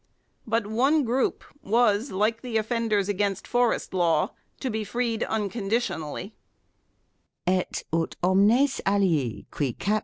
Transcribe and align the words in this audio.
But 0.47 0.65
one 0.65 1.03
group 1.03 1.43
was, 1.61 2.09
like 2.09 2.41
the 2.41 2.57
offenders 2.57 3.07
against 3.07 3.45
forest 3.47 3.93
law, 3.93 4.33
to 4.59 4.71
be 4.71 4.83
freed 4.83 5.21
unconditionally:" 5.23 6.33
Et 7.45 7.83
ut 7.93 8.15
omnes 8.23 8.81
alii 8.83 9.45
qui 9.51 9.73
cap. 9.73 9.99